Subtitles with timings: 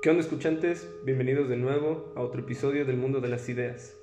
[0.00, 0.88] ¿Qué onda escuchantes?
[1.04, 3.96] Bienvenidos de nuevo a otro episodio del Mundo de las Ideas.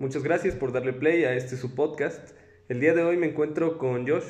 [0.00, 2.30] Muchas gracias por darle play a este su podcast.
[2.70, 4.24] El día de hoy me encuentro con Josh.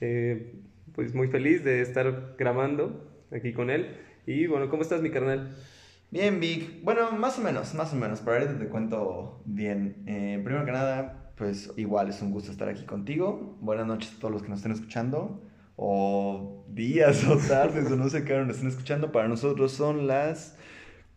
[0.00, 0.56] Eh,
[0.92, 3.96] pues muy feliz de estar grabando aquí con él.
[4.26, 5.56] Y bueno, ¿cómo estás mi carnal?
[6.10, 6.82] Bien, Vic.
[6.82, 8.20] Bueno, más o menos, más o menos.
[8.22, 10.02] Pero ahorita te cuento bien.
[10.08, 13.56] Eh, primero que nada, pues igual es un gusto estar aquí contigo.
[13.60, 15.45] Buenas noches a todos los que nos estén escuchando.
[15.76, 19.12] O días o tardes, o no sé qué hora nos estén escuchando.
[19.12, 20.56] Para nosotros son las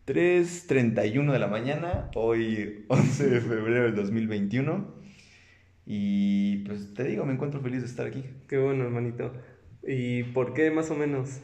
[0.06, 2.10] 3.31 de la mañana.
[2.14, 5.00] Hoy, 11 de febrero del 2021.
[5.86, 8.24] Y pues te digo, me encuentro feliz de estar aquí.
[8.48, 9.32] Qué bueno, hermanito.
[9.86, 11.40] ¿Y por qué más o menos?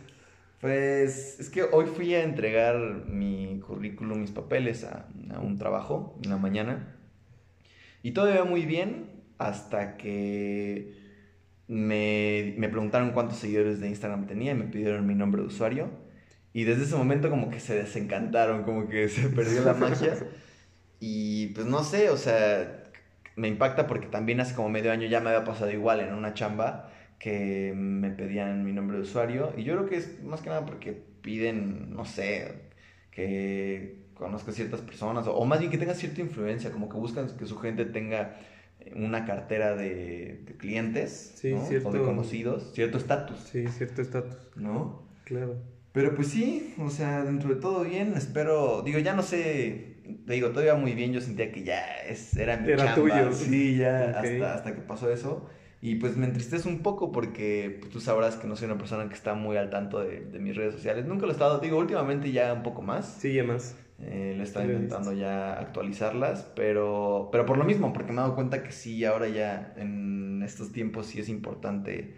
[0.61, 6.19] Pues es que hoy fui a entregar mi currículum, mis papeles a, a un trabajo
[6.23, 6.97] en la mañana.
[8.03, 11.06] Y todo iba muy bien hasta que
[11.69, 15.91] me, me preguntaron cuántos seguidores de Instagram tenía y me pidieron mi nombre de usuario.
[16.53, 20.15] Y desde ese momento como que se desencantaron, como que se perdió la magia.
[21.01, 22.85] Y pues no sé, o sea,
[23.37, 26.35] me impacta porque también hace como medio año ya me había pasado igual en una
[26.35, 29.53] chamba que me pedían mi nombre de usuario.
[29.57, 32.71] Y yo creo que es más que nada porque piden, no sé,
[33.11, 37.47] que conozca ciertas personas, o, más bien que tenga cierta influencia, como que buscan que
[37.47, 38.39] su gente tenga
[38.95, 41.65] una cartera de, de clientes Sí, ¿no?
[41.67, 41.89] cierto.
[41.89, 44.37] o de conocidos, cierto estatus, Sí, cierto estatus.
[44.57, 45.03] ¿no?
[45.25, 45.57] Claro.
[45.93, 50.35] Pero pues sí, o sea, dentro de todo bien, espero, digo, ya no sé, te
[50.35, 53.33] digo, todavía muy bien, yo sentía que ya es, era mi Era chamba, tuyo.
[53.33, 55.49] sí, ya, hasta, hasta que pasó eso,
[55.81, 59.09] y pues me entristece un poco porque pues, tú sabrás que no soy una persona
[59.09, 61.79] que está muy al tanto de, de mis redes sociales, nunca lo he estado, digo,
[61.79, 63.75] últimamente ya un poco más, Sí, ya más.
[63.99, 68.23] Eh, Sí, lo he intentando ya actualizarlas, pero, pero por lo mismo, porque me he
[68.23, 72.15] dado cuenta que sí, ahora ya en estos tiempos sí es importante,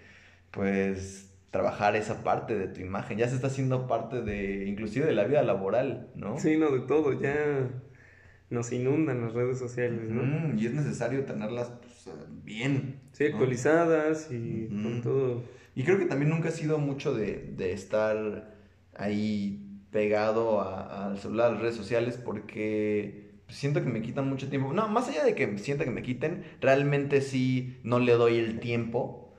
[0.50, 3.18] pues, trabajar esa parte de tu imagen.
[3.18, 6.38] Ya se está haciendo parte de, inclusive de la vida laboral, ¿no?
[6.38, 7.18] Sí, no, de todo.
[7.20, 7.70] Ya
[8.50, 10.22] nos inundan las redes sociales, ¿no?
[10.22, 12.10] Mm, y es necesario tenerlas pues, eh,
[12.44, 13.00] bien.
[13.12, 13.30] Sí, ¿no?
[13.30, 15.44] actualizadas y con todo.
[15.74, 18.52] Y creo que también nunca he sido mucho de, de estar
[18.94, 24.48] ahí pegado a- al celular, a las redes sociales, porque siento que me quitan mucho
[24.48, 24.72] tiempo.
[24.72, 28.60] No, más allá de que sienta que me quiten, realmente sí no le doy el
[28.60, 29.32] tiempo.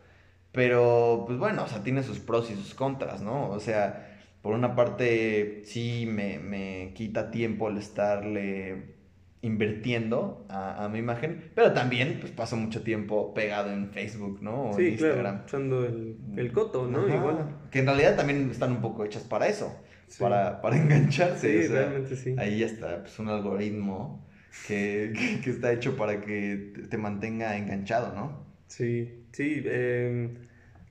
[0.51, 3.49] Pero, pues bueno, o sea, tiene sus pros y sus contras, ¿no?
[3.51, 8.95] O sea, por una parte sí me, me quita tiempo el estarle
[9.41, 14.71] invirtiendo a, a mi imagen, pero también pues paso mucho tiempo pegado en Facebook, ¿no?
[14.71, 15.21] O Sí, en Instagram.
[15.23, 17.05] claro, echando el, el coto, ¿no?
[17.05, 17.15] Ajá.
[17.15, 17.55] Igual.
[17.71, 19.73] Que en realidad también están un poco hechas para eso,
[20.09, 20.23] Sí.
[20.23, 21.61] para, para engancharse.
[21.61, 22.35] Sí, o sea, realmente sí.
[22.37, 24.27] Ahí ya está pues, un algoritmo
[24.67, 28.47] que, que, que está hecho para que te- te mantenga enganchado, ¿no?
[28.67, 29.63] Sí, sí.
[29.65, 30.37] eh,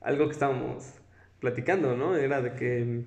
[0.01, 0.93] algo que estábamos
[1.39, 2.15] platicando, ¿no?
[2.17, 3.05] Era de que,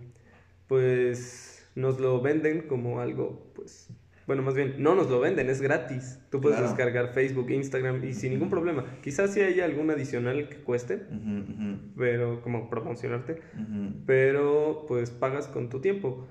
[0.68, 3.88] pues, nos lo venden como algo, pues,
[4.26, 6.20] bueno, más bien, no nos lo venden, es gratis.
[6.30, 6.72] Tú puedes Claro.
[6.72, 8.84] descargar Facebook, Instagram y sin ningún problema.
[9.02, 11.00] Quizás sí haya algún adicional que cueste,
[11.96, 13.36] pero como promocionarte,
[14.06, 16.26] pero pues pagas con tu tiempo.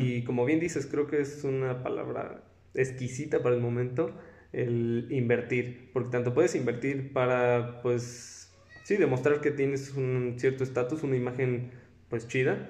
[0.00, 2.44] Y como bien dices, creo que es una palabra
[2.74, 4.16] exquisita para el momento
[4.52, 8.52] el invertir, porque tanto puedes invertir para, pues,
[8.84, 11.70] sí, demostrar que tienes un cierto estatus, una imagen,
[12.10, 12.68] pues, chida,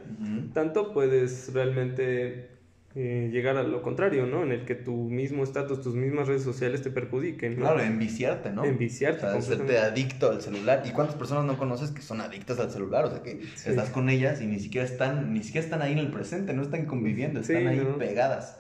[0.55, 2.51] tanto puedes realmente
[2.95, 4.43] eh, llegar a lo contrario, ¿no?
[4.43, 7.63] En el que tu mismo estatus, tus mismas redes sociales te perjudiquen, ¿no?
[7.67, 8.65] Claro, enviciarte, ¿no?
[8.65, 10.01] Enviciarte O sea, hacerte completamente.
[10.01, 10.83] adicto al celular.
[10.87, 13.07] ¿Y cuántas personas no conoces que son adictas al celular?
[13.07, 13.71] O sea, que Sí.
[13.71, 16.63] estás con ellas y ni siquiera están, ni siquiera están ahí en el presente, no
[16.63, 17.97] están conviviendo, Sí, están ahí ¿no?
[17.99, 18.59] pegadas.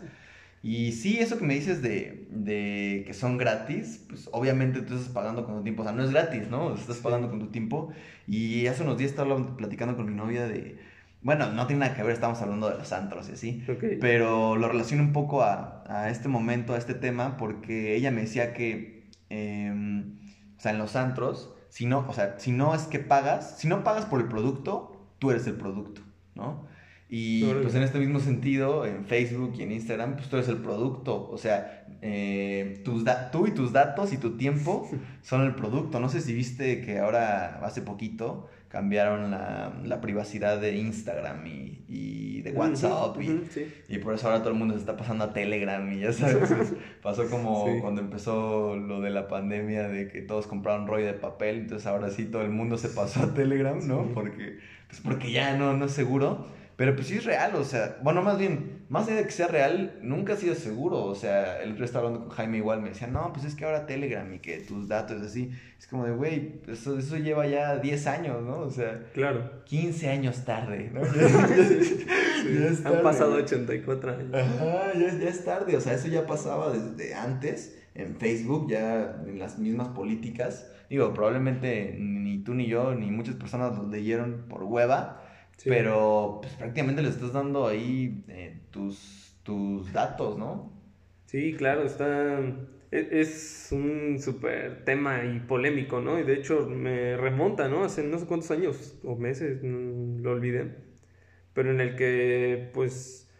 [0.65, 5.11] Y sí, eso que me dices de, de que son gratis, pues obviamente tú estás
[5.13, 5.83] pagando con tu tiempo.
[5.83, 6.75] O sea, no es gratis, ¿no?
[6.75, 7.03] Estás Sí.
[7.03, 7.93] pagando con tu tiempo.
[8.29, 10.77] Y hace unos días estaba platicando con mi novia de...
[11.23, 13.65] Bueno, no tiene nada que ver, estamos hablando de los antros y así.
[13.69, 13.85] Ok.
[14.01, 18.23] Pero lo relaciono un poco a, a este momento, a este tema, porque ella me
[18.23, 20.19] decía que, em,
[20.57, 23.69] o sea, en los antros, si no, o sea, si no es que pagas, si
[23.69, 26.03] no pagas por el producto, tú eres el producto,
[26.35, 26.67] ¿no?
[27.09, 27.63] Y Órale.
[27.63, 31.29] pues en este mismo sentido, en Facebook y en Instagram, pues tú eres el producto,
[31.31, 34.89] o sea, eh, tus da- tú y tus datos y tu tiempo
[35.23, 36.01] son el producto.
[36.01, 41.85] No sé si viste que ahora, hace poquito, cambiaron la, la privacidad de Instagram y,
[41.89, 43.67] y de WhatsApp y, sí.
[43.87, 46.73] y por eso ahora todo el mundo se está pasando a Telegram y ya sabes.
[47.03, 47.81] Pasó como Sí.
[47.83, 52.09] cuando empezó lo de la pandemia de que todos compraron rollo de papel, entonces ahora
[52.09, 54.05] sí todo el mundo se pasó a Telegram, ¿no?
[54.05, 54.11] Sí.
[54.15, 54.59] Porque,
[54.89, 56.47] pues porque ya no, no es seguro.
[56.77, 59.47] Pero pues sí es real, o sea, bueno, más bien, más allá de que sea
[59.47, 61.05] real, nunca ha sido seguro.
[61.05, 63.65] O sea, el otro estaba hablando con Jaime igual, me decía, no, pues es que
[63.65, 65.51] ahora Telegram y que tus datos así.
[65.79, 68.61] Es como de, güey, eso, eso lleva ya 10 años, ¿no?
[68.61, 69.63] O sea, claro.
[69.65, 71.03] 15 años tarde, ¿no?
[72.91, 74.35] Han pasado 84 años.
[74.35, 79.23] Ajá, ya, ya es tarde, o sea, eso ya pasaba desde antes en Facebook, ya
[79.27, 80.71] en las mismas políticas.
[80.89, 85.22] Digo, probablemente ni tú ni yo, ni muchas personas los leyeron por hueva
[85.65, 90.73] pero pues, prácticamente le estás dando ahí eh, tus, tus datos, ¿no?
[91.27, 92.41] Sí, claro, está...
[92.91, 96.19] E, es un súper tema y polémico, ¿no?
[96.19, 97.85] Y de hecho me remonta, ¿no?
[97.85, 100.75] Hace no sé cuántos años o meses, lo olvidé,
[101.55, 103.31] pero en el que, pues,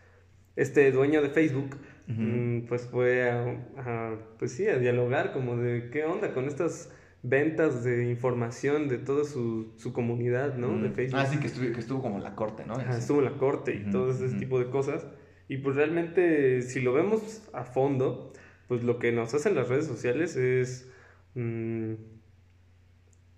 [0.57, 1.77] este dueño de Facebook,
[2.07, 6.91] mm, pues fue a, pues sí, a dialogar como de qué onda con estas
[7.23, 10.77] ventas de información de toda su, su comunidad, ¿no?
[10.79, 11.21] De Facebook.
[11.21, 12.75] Ah, sí, que estuvo, que estuvo como en la corte, ¿no?
[12.81, 15.07] estuvo en la corte y todo ese tipo de cosas.
[15.49, 18.33] Y pues realmente, si lo vemos a fondo,
[18.69, 20.91] pues lo que nos hacen las redes sociales es
[21.35, 21.95] mm,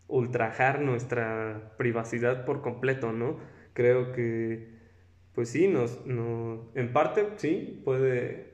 [0.08, 3.38] ultrajar nuestra privacidad por completo, ¿no?
[3.74, 4.72] Creo que,
[5.34, 8.53] pues sí, nos, no, en parte, sí, puede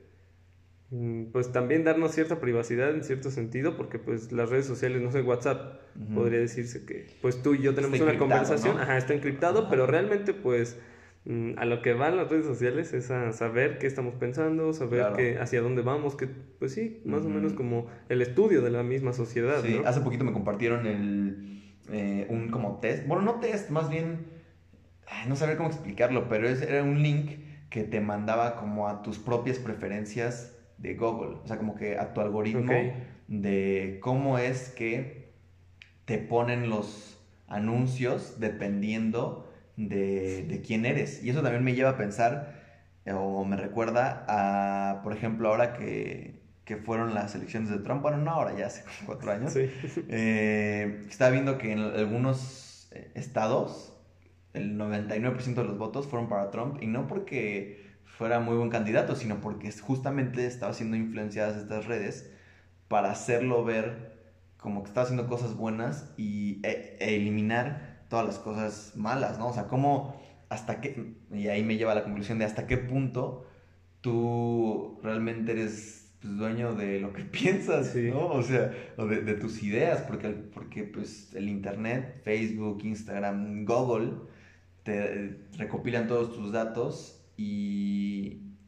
[1.31, 5.21] pues también darnos cierta privacidad en cierto sentido, porque pues las redes sociales, no sé,
[5.21, 5.79] WhatsApp,
[6.13, 10.33] podría decirse que pues tú y yo tenemos una conversación, ajá, está encriptado, pero realmente
[10.33, 10.77] pues
[11.23, 15.39] mm, a lo que van las redes sociales es a saber qué estamos pensando, saber
[15.39, 19.13] hacia dónde vamos, que pues sí, más o menos como el estudio de la misma
[19.13, 19.63] sociedad.
[19.63, 24.25] Sí, hace poquito me compartieron el, eh, un como test, bueno, no test, más bien,
[25.25, 27.31] no saber cómo explicarlo, pero era un link
[27.69, 32.13] que te mandaba como a tus propias preferencias de Google, o sea, como que a
[32.13, 32.73] tu algoritmo
[33.27, 35.31] de cómo es que
[36.05, 41.23] te ponen los anuncios dependiendo de, quién eres.
[41.23, 42.61] Y eso también me lleva a pensar,
[43.13, 46.39] o me recuerda a, por ejemplo, ahora que,
[46.85, 51.57] fueron las elecciones de Trump, bueno, no ahora, ya hace cuatro años, eh, estaba viendo
[51.57, 53.93] que en algunos eh, estados
[54.53, 57.80] el 99% de los votos fueron para Trump y no porque
[58.21, 62.29] fuera muy buen candidato, sino porque justamente estaba siendo influenciadas estas redes
[62.87, 64.11] para hacerlo ver
[64.57, 69.47] como que estaba haciendo cosas buenas y e, e eliminar todas las cosas malas, ¿no?
[69.47, 72.77] O sea, cómo hasta qué, y ahí me lleva a la conclusión de hasta qué
[72.77, 73.47] punto
[74.01, 78.27] tú realmente eres pues, dueño de lo que piensas, ¿no?
[78.27, 84.11] O sea, o de, de, tus ideas, porque, porque pues el Internet, Facebook, Instagram, Google,
[84.83, 87.17] te recopilan todos tus datos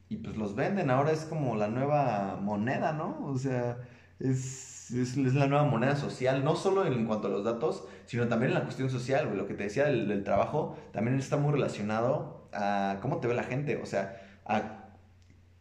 [0.09, 0.89] y, pues los venden.
[0.89, 3.25] Ahora es como la nueva moneda, ¿no?
[3.25, 3.77] O sea,
[4.19, 8.51] es, es, la nueva moneda social, no solo en cuanto a los datos, sino también
[8.51, 12.99] en la cuestión social, Lo que te decía del, trabajo también está muy relacionado a
[13.01, 14.79] cómo te ve la gente, o sea, a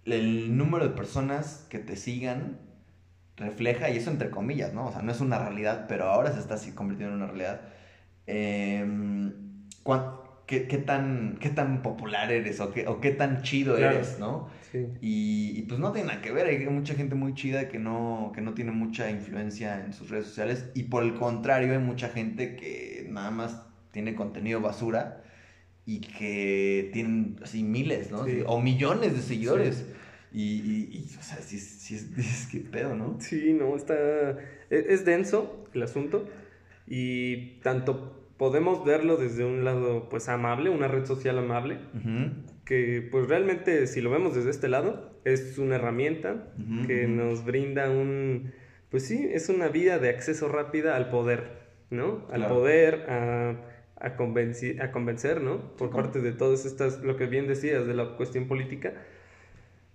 [0.05, 2.59] el número de personas que te sigan
[3.37, 4.87] refleja, y eso entre comillas, ¿no?
[4.89, 7.61] O sea, no es una realidad, pero ahora se está así convirtiendo en una realidad.
[8.27, 9.33] Eh,
[10.47, 14.49] qué, tan, qué tan popular eres o qué, o qué tan chido eres, ¿no?
[14.71, 14.87] Sí.
[15.01, 18.41] Y, pues no tiene nada que ver, hay mucha gente muy chida que no, que
[18.41, 22.57] no tiene mucha influencia en sus redes sociales y por el contrario hay mucha gente
[22.57, 23.63] que nada más
[23.93, 25.23] tiene contenido basura
[25.85, 28.25] y que tienen así miles, ¿no?
[28.47, 29.85] O millones de seguidores.
[30.33, 33.17] Y, y, o sea, sí, sí, es que pedo, ¿no?
[33.21, 33.95] Sí, no, está...
[34.71, 36.29] Es, es denso el asunto
[36.87, 41.79] y tanto podemos verlo desde un lado pues amable, una red social amable,
[42.65, 46.53] que pues realmente si lo vemos desde este l ล ado es una herramienta
[46.89, 48.51] que nos brinda un,
[48.91, 51.53] pues sí, es una vía de acceso rápida al poder,
[51.91, 52.27] ¿no?
[52.33, 53.61] Al poder, a,
[53.95, 55.77] a, convenci a convencer, ¿no?
[55.77, 58.93] Por parte de todas estas, lo que bien decías de la cuestión política,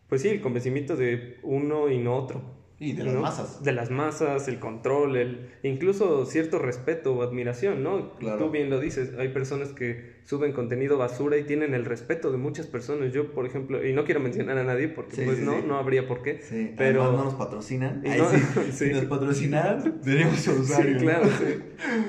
[0.08, 2.42] pues sí, el convencimiento de uno y no otro.
[2.80, 3.64] Y de las masas.
[3.64, 8.12] De las masas, el control, el incluso cierto respeto o admiración, ¿no?
[8.38, 12.38] Tú bien lo dices, hay personas que suben contenido basura y tienen el respeto de
[12.38, 13.14] muchas personas.
[13.14, 16.22] Yo, por ejemplo, y no quiero mencionar a nadie porque pues no, no habría por
[16.22, 16.40] qué.
[16.42, 18.04] Sí, pero no nos patrocinan.
[18.72, 21.00] Si nos patrocinaran, teníamos usuario.
[21.00, 21.30] Sí, claro,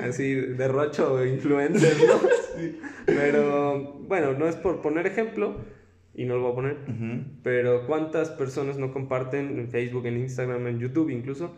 [0.03, 2.19] Así, derrocho influencer, ¿no?
[3.05, 5.55] Pero bueno, no es por poner ejemplo,
[6.13, 6.77] y no lo voy a poner.
[7.43, 11.53] Pero ¿cuántas personas no comparten en Facebook, en Instagram, en YouTube incluso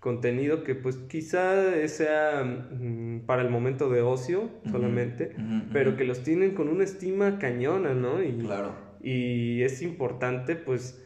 [0.00, 5.34] contenido que pues quizá sea mm, para el momento de ocio solamente,
[5.72, 8.22] pero que los tienen con una estima cañona, ¿no?
[8.22, 8.72] Y, claro.
[9.02, 11.02] Y es importante pues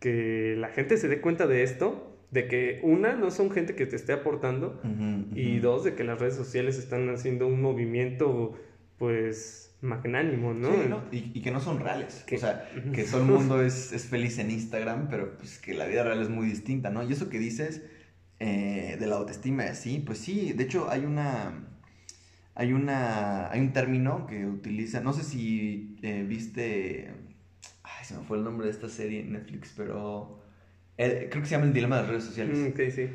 [0.00, 3.84] que la gente se dé cuenta de esto, de que una, no son gente que
[3.84, 4.80] te esté aportando,
[5.34, 8.54] y dos, de que las redes sociales están haciendo un movimiento
[8.96, 10.72] pues magnánimo, ¿no?
[10.72, 11.02] Sí, ¿no?
[11.12, 12.24] Y, y que no son reales.
[12.32, 15.86] O sea, que todo el mundo es, es, feliz en Instagram, pero pues que la
[15.86, 17.02] vida real es muy distinta, ¿no?
[17.08, 17.82] Y eso que dices
[18.40, 21.64] eh, de la autoestima y así, pues sí, de hecho hay una...
[22.54, 27.08] Hay, una, hay un término que utiliza, no sé si eh, viste,
[27.84, 30.42] ay, se me fue el nombre de esta serie en Netflix, pero
[30.96, 32.58] eh, creo que se llama El Dilema de las Redes Sociales.
[32.58, 33.10] Mm, sí.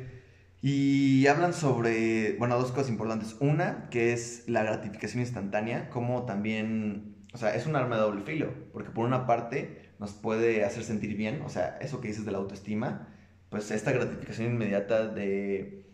[0.66, 3.36] Y hablan sobre, bueno, dos cosas importantes.
[3.38, 8.22] Una, que es la gratificación instantánea, como también, o sea, es un arma de doble
[8.22, 12.24] filo, porque por una parte nos puede hacer sentir bien, o sea, eso que dices
[12.24, 13.14] de la autoestima,
[13.50, 15.84] pues esta gratificación inmediata de,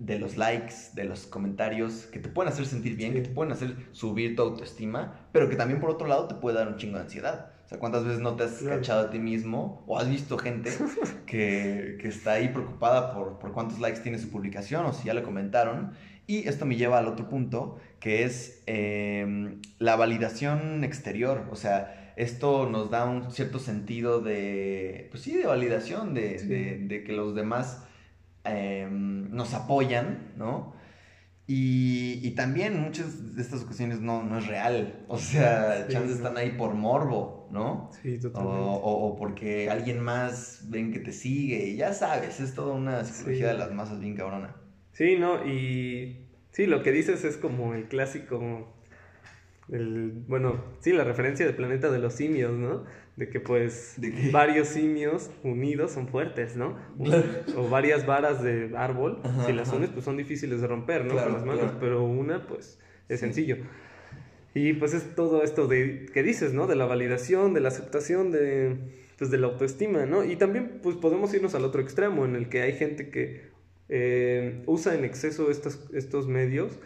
[0.00, 3.52] de los likes, de los comentarios, que te pueden hacer sentir bien, que te pueden
[3.52, 6.96] hacer subir tu autoestima, pero que también por otro lado te puede dar un chingo
[6.96, 7.52] de ansiedad.
[7.66, 10.70] O sea, ¿cuántas veces no te has cachado a ti mismo o has visto gente
[11.26, 15.14] que, que está ahí preocupada por, por, cuántos likes tiene su publicación o si ya
[15.14, 15.90] le comentaron?
[16.28, 21.48] Y esto me lleva al otro punto, que es eh, la validación exterior.
[21.50, 26.46] O sea, esto nos da un cierto sentido de, pues sí, de validación, de, sí.
[26.46, 27.84] de, de que los demás
[28.44, 30.72] eh, nos apoyan, ¿no?
[31.48, 35.04] Y, y, también muchas de estas ocasiones no, no es real.
[35.06, 37.88] O sea, sí, chances están ahí por morbo, ¿no?
[38.02, 38.58] Sí, totalmente.
[38.58, 41.68] O, o, o, porque alguien más ven que te sigue.
[41.68, 43.52] Y ya sabes, es toda una psicología sí.
[43.52, 44.56] de las masas bien cabrona.
[44.90, 48.74] Sí, no, y sí, lo que dices es como el clásico.
[49.68, 52.84] El, bueno, sí, la referencia del planeta de los simios, ¿no?
[53.16, 56.76] De que pues ¿De varios simios unidos son fuertes, ¿no?
[57.56, 61.12] O varias varas de árbol, ajá, si las unes pues son difíciles de romper, ¿no?
[61.12, 61.78] Claro, Con las manos, claro.
[61.80, 63.26] pero una pues es sí.
[63.26, 63.56] sencillo.
[64.54, 66.66] Y pues es todo esto de que dices, ¿no?
[66.66, 68.76] De la validación, de la aceptación, de
[69.18, 70.24] pues de la autoestima, ¿no?
[70.24, 73.48] Y también pues podemos irnos al otro extremo en el que hay gente que
[73.88, 76.78] eh, usa en exceso estos, estos medios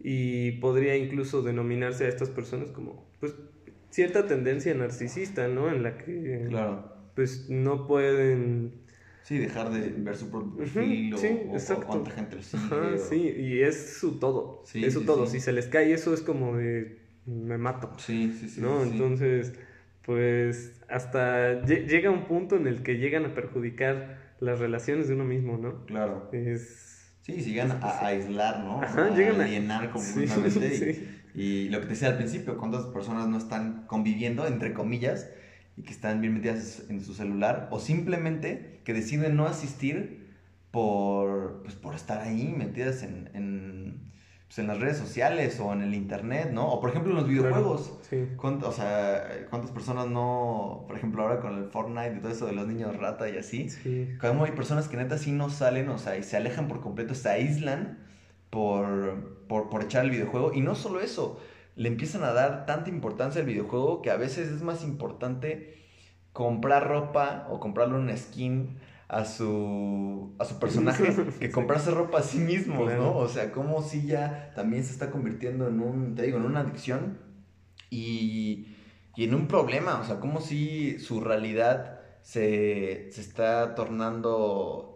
[0.00, 3.34] y podría incluso denominarse a estas personas como pues
[3.94, 5.70] cierta tendencia narcisista, ¿no?
[5.70, 6.92] En la que claro.
[7.14, 8.82] pues no pueden
[9.22, 12.42] sí dejar de ver su propio perfil uh -huh, sí, o, o, cuánta gente lo
[12.42, 12.62] sigue.
[12.64, 12.98] Ajá, o...
[12.98, 15.26] Sí, y es su todo, sí, es su sí, todo.
[15.26, 17.92] Si se les cae eso es como de me mato.
[17.98, 18.60] Sí, sí, sí.
[18.60, 18.82] ¿No?
[18.82, 19.54] Entonces,
[20.04, 25.24] pues hasta llega un punto en el que llegan a perjudicar las relaciones de uno
[25.24, 25.86] mismo, ¿no?
[25.86, 26.28] Claro.
[26.32, 28.82] Es Sí, si llegan a aislar, ¿no?
[28.82, 30.94] Ajá, a llegan a alienar completamente.
[30.94, 34.72] Sí, y, y, lo que te decía al principio, cuántas personas no están conviviendo, entre
[34.72, 35.28] comillas,
[35.76, 40.32] y que están bien metidas en su celular, o simplemente que deciden no asistir
[40.70, 44.12] por, pues, por estar ahí metidas en, en,
[44.46, 46.68] pues, en las redes sociales o en el internet, ¿no?
[46.68, 47.98] O por ejemplo en los videojuegos.
[48.08, 48.34] Claro, sí.
[48.36, 52.46] ¿Cuánto, o sea, ¿cuántas personas no, por ejemplo ahora con el Fortnite y todo eso
[52.46, 53.68] de los niños rata y así?
[53.70, 54.08] Sí.
[54.20, 57.14] Como hay personas que neta sí no salen, o sea, y se alejan por completo,
[57.14, 57.98] se aíslan
[58.54, 60.52] por, por, por echar el videojuego.
[60.54, 61.40] Y no solo eso,
[61.76, 65.82] le empiezan a dar tanta importancia al videojuego que a veces es más importante
[66.32, 72.22] comprar ropa o comprarle una skin a su, a su personaje que comprarse ropa a
[72.22, 73.02] sí claro.
[73.02, 73.16] ¿no?
[73.16, 76.60] O sea, como si ya también se está convirtiendo en un, te digo, en una
[76.60, 77.18] adicción
[77.90, 78.68] y,
[79.16, 84.93] y en un problema, o sea, como si su realidad se, se está tornando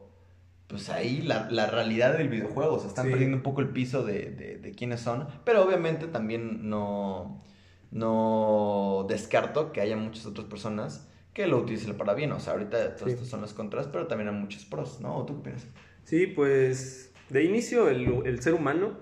[0.69, 2.79] pues ahí la, la, realidad del videojuego.
[2.79, 3.11] Se están sí.
[3.11, 5.27] perdiendo un poco el piso de, de, de, quiénes son.
[5.45, 7.43] Pero obviamente también no,
[7.91, 12.33] no descarto que haya muchas otras personas que lo utilicen para bien.
[12.33, 13.11] O sea, ahorita todas sí.
[13.11, 15.25] estas son las contras, pero también hay muchos pros, ¿no?
[15.25, 15.71] ¿Tú qué piensas?
[16.05, 18.99] Sí, pues de inicio el, el ser humano,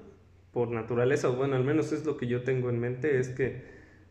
[0.52, 3.64] por naturaleza, o bueno, al menos es lo que yo tengo en mente, es que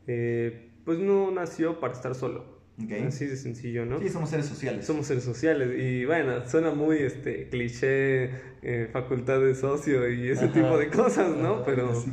[0.07, 2.54] eh, pues no nació para estar solo.
[2.83, 3.03] Okay.
[3.03, 3.99] Así de sencillo, ¿no?
[3.99, 4.85] Sí, somos seres sociales.
[4.85, 5.69] Somos seres sociales.
[5.79, 10.89] Y bueno, suena muy este cliché, eh, facultad de socio y ese ajá, tipo de
[10.89, 11.55] cosas, ¿no?
[11.55, 12.03] Ajá, Pero.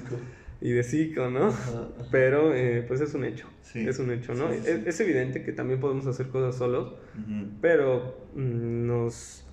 [0.61, 1.49] Y de psico, ¿no?
[1.49, 3.49] Ajá, Pero eh, pues es un hecho.
[3.63, 3.81] Sí.
[3.89, 4.53] Es un hecho, ¿no?
[4.53, 4.71] Sí, sí.
[4.71, 7.49] Es, es, evidente que también podemos hacer cosas solos, uh -huh.
[7.61, 9.45] pero mmm, nos.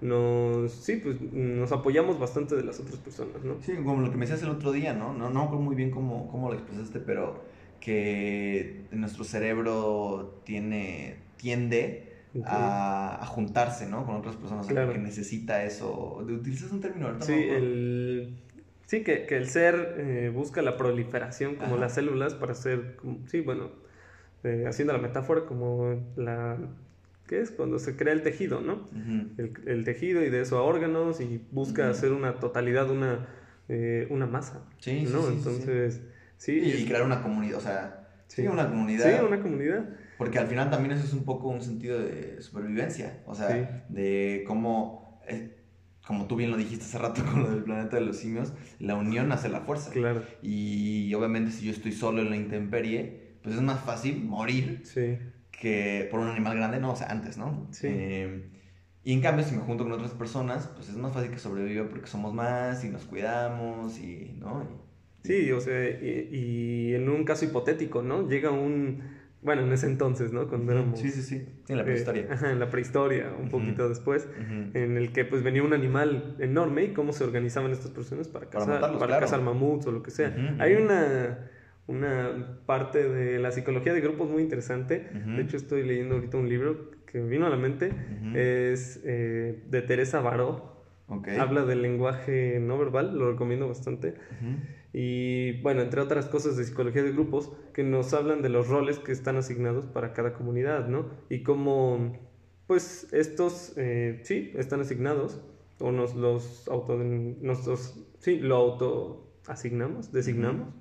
[0.00, 3.56] Nos, sí, pues nos apoyamos bastante de las otras personas, ¿no?
[3.60, 5.12] Sí, como lo que me decías el otro día, ¿no?
[5.12, 7.42] No, no muy bien cómo, cómo lo expresaste, pero
[7.80, 12.42] que nuestro cerebro tiene, tiende okay.
[12.44, 14.04] a, a, juntarse, ¿no?
[14.04, 14.92] Con otras personas claro.
[14.92, 16.18] que necesita eso.
[16.18, 17.08] ¿Utilizas un término?
[17.20, 18.38] Sí, no el...
[18.86, 21.80] sí que, que, el ser eh, busca la proliferación como Ajá.
[21.80, 23.70] las células para ser, como, sí, bueno,
[24.44, 26.58] eh, haciendo la metáfora como la...
[27.26, 27.50] ¿Qué es?
[27.50, 28.88] Cuando se crea el tejido, ¿no?
[28.90, 29.28] Uh -huh.
[29.36, 31.90] el, el, tejido y de eso a órganos y busca uh -huh.
[31.90, 33.28] hacer una totalidad, una,
[33.68, 34.64] eh, una masa.
[34.78, 35.20] Sí, ¿no?
[35.22, 36.02] sí, sí, Entonces...
[36.38, 38.42] Sí, y, y, crear una comunidad, o sea, sí.
[38.42, 38.48] sí.
[38.48, 39.04] una comunidad.
[39.18, 39.88] Sí, una comunidad.
[40.16, 43.92] Porque al final también eso es un poco un sentido de supervivencia, o sea, sí.
[43.92, 45.56] de cómo, eh,
[46.06, 48.94] como tú bien lo dijiste hace rato con lo del planeta de los simios, la
[48.96, 49.90] unión hace la fuerza.
[49.92, 50.22] Claro.
[50.42, 55.18] Y obviamente si yo estoy solo en la intemperie, pues es más fácil morir Sí.
[55.52, 57.68] que por un animal grande, no, o sea, antes, ¿no?
[57.70, 57.86] Sí.
[57.90, 58.50] Eh,
[59.04, 61.88] y en cambio, si me junto con otras personas, pues es más fácil que sobreviva
[61.88, 64.62] porque somos más y nos cuidamos y, ¿no?
[64.64, 64.87] Y-
[65.24, 68.28] Sí, o sea, y, y en un caso hipotético, ¿no?
[68.28, 69.02] Llega un,
[69.42, 70.48] bueno, en ese entonces, ¿no?
[70.48, 70.98] Cuando éramos...
[70.98, 71.46] Sí, sí, sí.
[71.68, 72.26] En la eh, prehistoria.
[72.30, 74.28] ajá, en la prehistoria, un poquito después,
[74.74, 78.46] en el que pues venía un animal enorme y cómo se organizaban estas personas para
[78.46, 79.26] Para cazar, matarlos, para claro.
[79.26, 80.34] cazar mamuts o lo que sea.
[80.58, 81.50] Hay una,
[81.86, 85.08] una parte de la psicología de grupos muy interesante.
[85.36, 87.92] De hecho, estoy leyendo ahorita un libro que me vino a la mente.
[88.34, 90.77] Es eh, de Teresa Baró.
[91.38, 94.14] Habla del lenguaje no verbal, lo recomiendo bastante.
[94.92, 98.98] Y bueno, entre otras cosas de psicología de grupos que nos hablan de los roles
[98.98, 101.06] que están asignados para cada comunidad, ¿no?
[101.28, 102.18] Y cómo,
[102.66, 105.42] pues, estos, eh, sí, están asignados
[105.80, 110.74] o nos los auto, nosotros, sí, lo auto asignamos, designamos.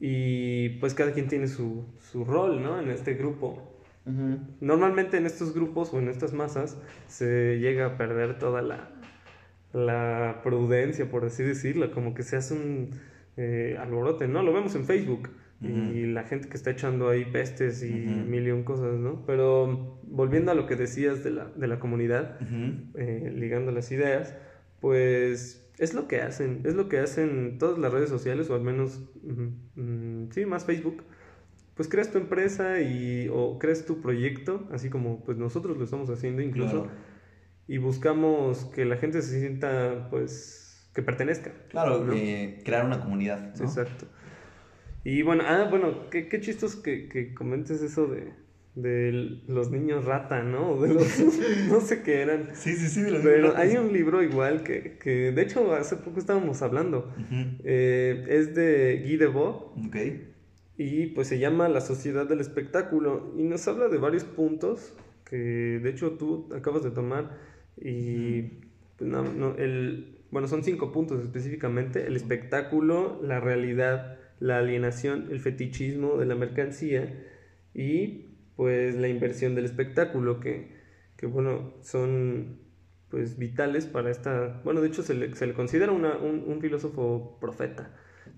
[0.00, 2.80] Y pues cada quien tiene su, su rol, ¿no?
[2.80, 3.70] En este grupo.
[4.60, 6.76] Normalmente en estos grupos o en estas masas
[7.06, 8.90] se llega a perder toda la,
[9.74, 12.90] la prudencia, por así decirlo, como que se hace un
[13.36, 14.42] eh, alborote, ¿no?
[14.42, 15.28] Lo vemos en Facebook
[15.60, 18.26] y la gente que está echando ahí pestes y Ujú.
[18.28, 19.24] mil y un cosas, ¿no?
[19.26, 22.38] Pero volviendo a lo que decías de la, de la comunidad,
[22.94, 24.34] eh, ligando las ideas,
[24.80, 28.60] pues es lo que hacen, es lo que hacen todas las redes sociales, o al
[28.62, 31.02] menos, mm, mm, sí, más Facebook.
[31.74, 36.10] Pues creas tu empresa y, o creas tu proyecto, así como pues nosotros lo estamos
[36.10, 36.96] haciendo incluso, Claro.
[37.66, 41.52] Y buscamos que la gente se sienta, pues, que pertenezca.
[41.70, 42.12] Claro, ¿no?
[42.12, 43.48] eh, crear una comunidad.
[43.60, 44.06] Exacto.
[45.02, 48.32] Y bueno, ah, bueno, qué, qué chistos que, que comentes eso de,
[48.74, 50.76] de los niños rata, ¿no?
[50.80, 51.06] De los,
[51.68, 52.50] no sé qué eran.
[52.54, 53.02] Sí, sí, sí.
[53.02, 57.12] de los Pero hay un libro igual que, que, de hecho, hace poco estábamos hablando.
[57.64, 59.96] Eh, es de Guy Debord Ok.
[60.78, 64.94] y pues se llama La Sociedad del Espectáculo y nos habla de varios puntos
[65.24, 65.36] que
[65.82, 67.30] de hecho tú acabas de tomar
[67.76, 68.42] y
[68.96, 75.28] pues, no, no, el, bueno, son cinco puntos específicamente, el espectáculo, la realidad, la alienación,
[75.30, 77.12] el fetichismo de la mercancía
[77.74, 80.70] y pues la inversión del espectáculo que,
[81.16, 82.58] que bueno, son
[83.08, 86.60] pues vitales para esta, bueno, de hecho se le, se le considera una- un, un
[86.60, 87.94] filósofo profeta,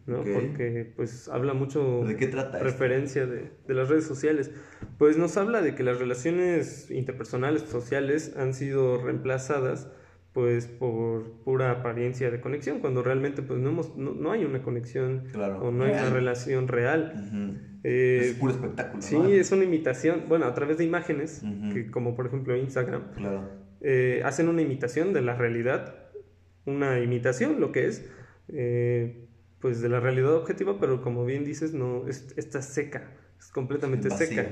[0.07, 0.21] ¿no?
[0.21, 0.29] Ok.
[0.33, 2.65] Porque pues habla mucho ¿De qué trata esto?
[2.65, 4.51] referencia de, de las redes sociales.
[4.99, 9.91] Pues nos habla de que las relaciones interpersonales, sociales, han sido reemplazadas
[10.33, 14.63] pues por pura apariencia de conexión, cuando realmente pues no, hemos, no, no hay una
[14.63, 15.61] conexión Claro.
[15.63, 17.15] o no hay una relación real.
[17.17, 17.79] Ujú.
[17.85, 19.01] Eh, es puro espectáculo.
[19.01, 19.29] sí, ¿no?
[19.29, 21.73] es una imitación, bueno, a través de imágenes, Ujú.
[21.73, 23.49] que como por ejemplo Instagram, Claro.
[23.81, 25.95] eh, hacen una imitación de la realidad,
[26.67, 28.07] una imitación, lo que es,
[28.49, 29.26] eh,
[29.61, 34.09] pues de la realidad objetiva, pero como bien dices, no, es, está seca, es completamente
[34.09, 34.27] Vacía.
[34.27, 34.49] seca.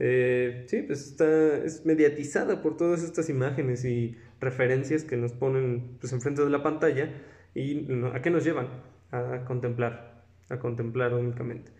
[0.00, 5.96] Eh, sí, pues está, es mediatizada por todas estas imágenes y referencias que nos ponen
[6.00, 7.10] pues enfrente de la pantalla
[7.54, 8.68] y no- ¿a qué nos llevan?
[9.10, 11.72] A contemplar, a contemplar únicamente.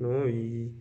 [0.00, 0.28] ¿no?
[0.28, 0.72] Y,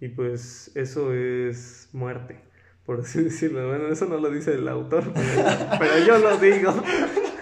[0.00, 2.36] y pues eso es muerte,
[2.84, 3.66] por así decirlo.
[3.68, 6.74] Bueno, eso no lo dice el autor, pero, pero yo lo digo.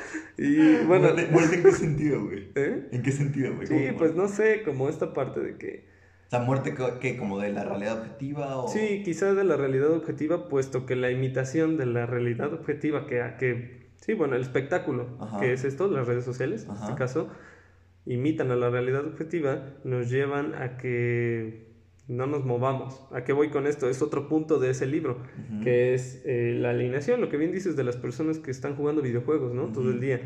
[0.44, 2.48] Y bueno, ¿Muerte, muerte en qué sentido, güey?
[2.54, 2.88] ¿eh?
[2.92, 3.66] ¿En qué sentido, güey?
[3.66, 5.86] Sí, ¿Cómo pues no sé, como esta parte de que,
[6.26, 8.68] O sea, muerte que como de la realidad objetiva o...
[8.68, 13.22] sí, quizás de la realidad objetiva, puesto que la imitación de la realidad objetiva, que,
[13.38, 15.40] que sí, bueno, el espectáculo, Ajá.
[15.40, 17.28] que es esto, las redes sociales, en este caso,
[18.06, 21.73] imitan a la realidad objetiva, nos llevan a que
[22.06, 23.00] no nos movamos.
[23.12, 23.88] ¿A qué voy con esto?
[23.88, 25.18] Es otro punto de ese libro,
[25.62, 29.00] que es eh, la alineación, lo que bien dices de las personas que están jugando
[29.02, 29.72] videojuegos, ¿no?
[29.72, 30.20] Todo el día.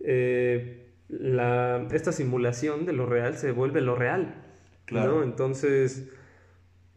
[0.00, 4.42] Eh, la, esta simulación de lo real se vuelve lo real,
[4.86, 5.18] Claro.
[5.18, 5.22] ¿no?
[5.22, 6.08] Entonces,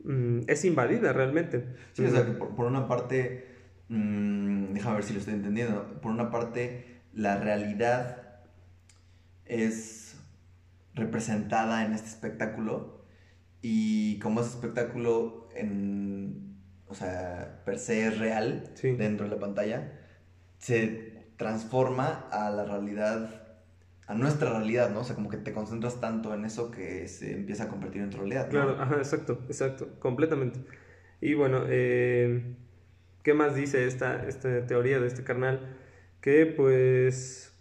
[0.04, 1.66] mm, es invadida realmente.
[1.94, 3.46] Sí, o sea, que por, por una parte,
[3.90, 8.24] mm, déjame ver si lo estoy entendiendo, por una parte, la realidad
[9.46, 10.18] es
[10.94, 12.95] representada en este espectáculo
[13.68, 18.92] y como ese espectáculo en, o sea, per se es real Sí.
[18.92, 20.02] dentro de la pantalla,
[20.60, 23.58] se transforma a la realidad,
[24.06, 25.00] a nuestra realidad, ¿no?
[25.00, 28.12] O sea, como que te concentras tanto en eso que se empieza a convertir en
[28.12, 28.44] realidad.
[28.46, 28.52] ¿no?
[28.52, 30.60] Claro, ajá, exacto, exacto, completamente.
[31.20, 32.54] Y bueno, eh,
[33.24, 35.76] ¿qué más dice esta, esta teoría de este carnal?
[36.22, 37.52] Que pues,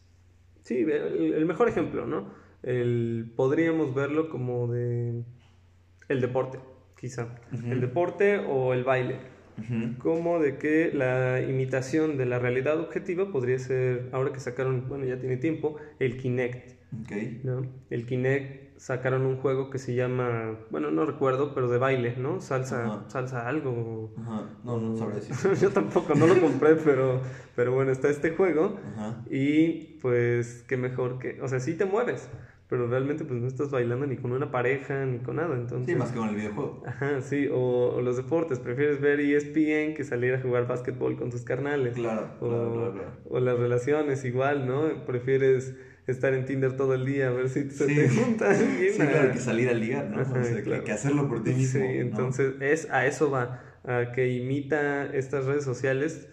[0.65, 2.29] sí, el, el mejor ejemplo, ¿no?
[2.63, 5.25] El, podríamos verlo como de
[6.09, 6.59] el deporte,
[6.99, 7.29] quizá.
[7.53, 9.17] El deporte o el baile.
[9.99, 15.05] Como de que la imitación de la realidad objetiva podría ser, ahora que sacaron, bueno,
[15.05, 17.13] ya tiene tiempo, el Kinect, Ok.
[17.45, 17.63] ¿no?
[17.91, 22.41] El Kinect sacaron un juego que se llama, bueno, no recuerdo, pero de baile, ¿no?
[22.41, 24.13] Salsa, salsa algo.
[24.21, 24.43] Ajá.
[24.65, 25.35] No, no sabré decir.
[25.63, 27.21] Yo tampoco, no lo compré, pero,
[27.57, 29.25] pero bueno, está este juego Ajá.
[29.31, 32.29] y pues qué mejor que, o sea, sí te mueves,
[32.75, 35.93] pero realmente pues no estás bailando ni con una pareja ni con nada, entonces...
[35.93, 36.83] Sí, más que con el videojuego.
[36.85, 37.57] Ajá, sí, o,
[37.95, 41.95] o los deportes, prefieres ver ESPN que salir a jugar básquetbol con tus carnales.
[41.95, 43.11] Claro, O, claro, claro, claro.
[43.27, 45.05] o las relaciones igual, ¿no?
[45.07, 45.77] Prefieres
[46.09, 47.95] estar en Tinder todo el día a ver si se Sí.
[47.95, 48.93] te junta alguien.
[48.93, 50.21] Sí, claro, que salir a ligar, ¿no?
[50.21, 51.81] Ajá, o sea, que- hacerlo por ti mismo.
[51.81, 52.01] Sí, ¿no?
[52.01, 56.29] entonces es, a eso va, a que imita estas redes sociales,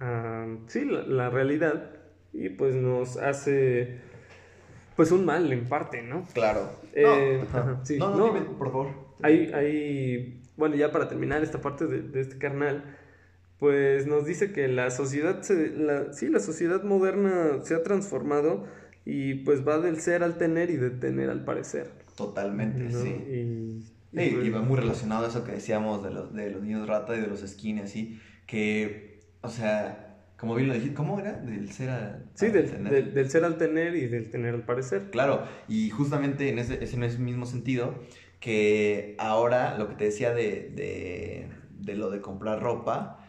[0.00, 1.92] a, sí, la, la realidad,
[2.34, 4.00] y pues nos hace,
[4.96, 6.26] pues un mal en parte, ¿no?
[6.32, 6.70] Claro.
[6.92, 8.26] Eh, no, ajá, sí, no, no, no.
[8.34, 8.88] dime, por favor.
[9.22, 12.96] Hay, hay, bueno, ya para terminar esta parte de, de este carnal,
[13.58, 18.66] pues nos dice que la sociedad, se, la, sí, la sociedad moderna se ha transformado
[19.04, 21.90] y pues va del ser al tener y de tener al parecer.
[22.16, 22.98] Totalmente, ¿no?
[23.02, 23.08] sí.
[23.28, 26.50] Y, y, Sí, pues, y va muy relacionado a eso que decíamos de los, de
[26.50, 30.05] los niños rata y de los skin y así, que, o sea,
[30.38, 31.32] como bien lo dijiste, ¿cómo era?
[31.34, 32.18] Del ser a...
[32.34, 32.92] sí, a del, tener.
[32.92, 35.10] del- del ser al tener y del tener al parecer.
[35.10, 37.94] Claro, y justamente en ese, es en ese mismo sentido,
[38.40, 43.22] que ahora lo que te decía de, de, de lo de comprar ropa,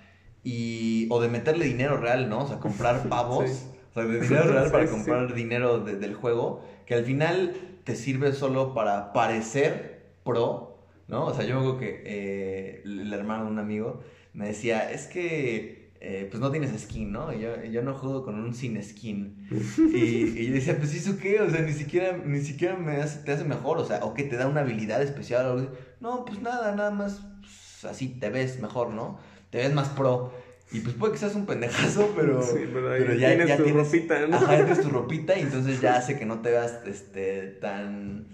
[0.43, 2.39] y, o de meterle dinero real, ¿no?
[2.39, 3.67] O sea, comprar pavos, Sí.
[3.91, 4.91] o sea, de dinero real Sí, para sí.
[4.91, 11.25] comprar dinero de- del juego, que al final te sirve solo para parecer pro, ¿no?
[11.25, 14.01] O sea, yo creo que eh, el hermano de un amigo
[14.33, 17.33] me decía, es que eh, pues no tienes skin, ¿no?
[17.33, 19.47] Y yo, yo no juego con un sin skin.
[19.93, 21.39] Y, y yo decía, pues ¿eso qué?
[21.41, 24.23] O sea, ni siquiera, ni siquiera me hace- te hace mejor, o sea, o que
[24.23, 25.69] te da una habilidad especial o algo así.
[25.99, 29.19] No, pues nada, nada más, pues, así te ves mejor, ¿no?
[29.49, 30.31] Te ves más pro.
[30.71, 33.63] Y pues puede que seas un pendejazo, pero, Sí, pero pero ya, tienes ya tu
[33.63, 34.36] tienes, ropita, ¿no?
[34.36, 38.27] Ajá, tienes tu ropita y entonces ya hace que no te veas este, tan,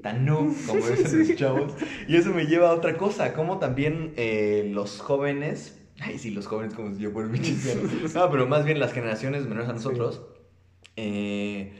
[0.00, 1.72] tan noob, como dicen los chavos.
[2.06, 6.46] Y eso me lleva a otra cosa, como también eh, los jóvenes, ay sí, los
[6.46, 7.82] jóvenes como si yo fuera un anciano.
[8.14, 10.22] No, pero más bien las generaciones menores a nosotros,
[10.96, 11.72] eh,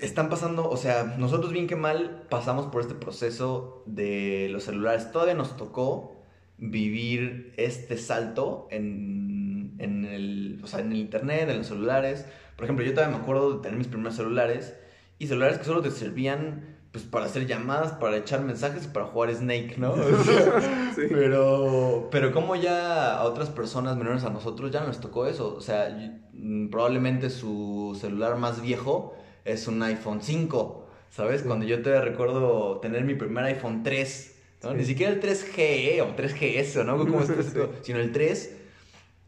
[0.00, 5.12] están pasando, o sea, nosotros bien que mal pasamos por este proceso de los celulares.
[5.12, 6.22] Todavía nos tocó
[6.58, 12.26] vivir este salto en, en el, o sea, en el internet, en los celulares.
[12.56, 14.74] Por ejemplo, yo todavía me acuerdo de tener mis primeros celulares
[15.18, 19.06] y celulares que solo te servían pues para hacer llamadas, para echar mensajes y para
[19.06, 19.92] jugar Snake, ¿no?
[19.94, 21.02] O sea, Sí.
[21.08, 25.54] Pero, pero como ya a otras personas menores a nosotros ya no les tocó eso.
[25.56, 25.88] O sea,
[26.32, 31.42] mm, probablemente su celular más viejo es un iPhone 5, ¿sabes?
[31.42, 31.46] Sí.
[31.46, 34.70] Cuando yo te recuerdo tener mi primer iPhone 3, ¿no?
[34.72, 34.76] Sí.
[34.78, 36.98] Ni siquiera el 3GE o 3GS, ¿no?
[36.98, 37.58] Como este, Sí.
[37.82, 38.56] sino el 3.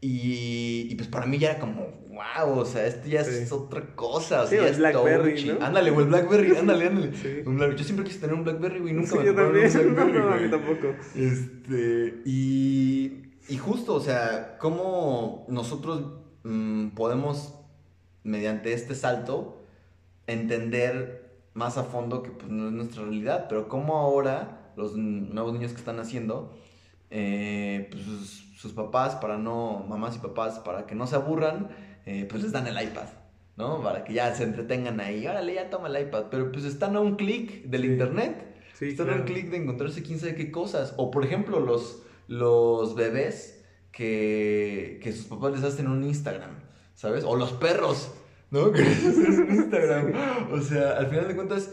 [0.05, 3.53] Y, y pues para mí ya era como, wow, o sea, esto ya es Sí.
[3.53, 4.41] otra cosa.
[4.43, 5.45] O Sí, sea, o ya el es Blackberry.
[5.45, 5.65] ¿no?
[5.65, 7.11] Ándale, o el Blackberry, ándale, ándale.
[7.15, 7.43] Sí.
[7.77, 9.65] Yo siempre quise tener un Blackberry, güey, nunca Sí, me yo también.
[9.65, 10.51] un No, Blackberry, no, a mí güey.
[10.51, 10.87] tampoco.
[11.15, 16.03] Este, y, y justo, o sea, cómo nosotros
[16.43, 17.53] mm, podemos,
[18.23, 19.63] mediante este salto,
[20.27, 25.53] entender más a fondo que pues, no es nuestra realidad, pero cómo ahora los nuevos
[25.53, 26.57] niños que están naciendo,
[27.09, 31.69] eh, pues sus, papás, para no, mamás y papás, para que no se aburran,
[32.05, 33.07] eh, pues les dan el iPad.
[33.55, 33.83] ¿No?
[33.83, 35.27] Para que ya se entretengan ahí.
[35.27, 36.23] Órale, ya toma el iPad.
[36.31, 37.87] Pero pues están a un clic del Sí.
[37.87, 38.55] internet.
[38.73, 39.21] Sí, Están a claro.
[39.21, 40.95] un clic de encontrarse quién sabe qué cosas.
[40.97, 46.49] O por ejemplo, los, los bebés que, que sus papás les hacen un Instagram,
[46.95, 47.23] ¿sabes?
[47.25, 48.11] O los perros,
[48.49, 48.71] ¿no?
[48.71, 50.13] Que les hacen un Instagram.
[50.51, 51.69] O sea, al final de cuentas,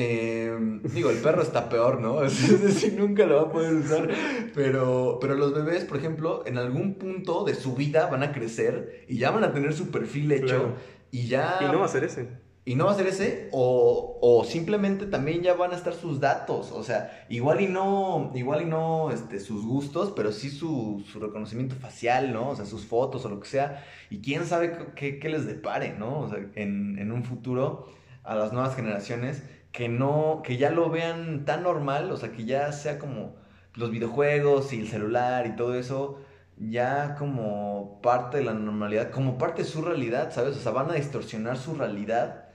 [0.00, 2.22] eh, digo, el perro está peor, ¿no?
[2.24, 4.08] Es decir, nunca lo va a poder usar.
[4.54, 9.04] Pero, pero los bebés, por ejemplo, en algún punto de su vida van a crecer
[9.08, 10.46] y ya van a tener su perfil hecho.
[10.46, 10.74] Claro.
[11.10, 11.58] Y ya...
[11.62, 12.28] Y no va a ser ese.
[12.64, 16.20] Y no va a ser ese, o, o simplemente también ya van a estar sus
[16.20, 16.70] datos.
[16.70, 21.18] O sea, igual y no, igual y no este, sus gustos, pero sí su, su
[21.18, 22.50] reconocimiento facial, ¿no?
[22.50, 23.82] O sea, sus fotos o lo que sea.
[24.10, 26.20] Y quién sabe qué- qué, qué les depare, ¿no?
[26.20, 27.86] O sea, en, en un futuro
[28.22, 29.42] a las nuevas generaciones
[29.78, 33.36] que no, que ya lo vean tan normal, o sea, que ya sea como
[33.74, 36.18] los videojuegos y el celular y todo eso,
[36.56, 40.56] ya como parte de la normalidad, como parte de su realidad, ¿sabes?
[40.56, 42.48] O sea, van a distorsionar su realidad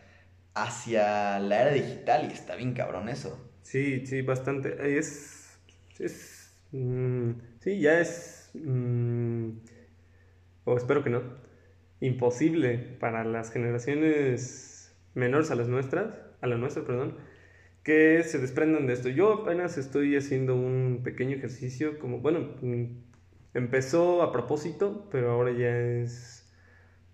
[0.54, 3.40] hacia la era digital y está bien cabrón eso.
[3.62, 4.98] Sí, sí, bastante.
[5.00, 5.58] Es.
[6.00, 7.32] es mm,
[7.62, 8.52] sí, ya es.
[8.54, 9.50] mm,
[10.66, 11.22] o espero que no.
[12.02, 17.16] Imposible para las generaciones menores a las nuestras, a la nuestra, perdón,
[17.84, 19.10] que se desprendan de esto.
[19.10, 22.84] Yo apenas estoy haciendo un pequeño ejercicio, como, bueno, mm,
[23.54, 26.54] empezó a propósito, pero ahora ya es,